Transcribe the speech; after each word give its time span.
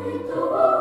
We 0.00 0.12
do. 0.12 0.79